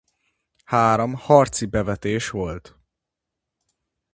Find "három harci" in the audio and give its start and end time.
0.65-1.65